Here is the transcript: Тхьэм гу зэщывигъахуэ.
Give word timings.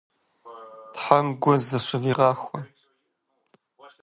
Тхьэм 0.93 1.27
гу 1.41 1.53
зэщывигъахуэ. 1.67 2.59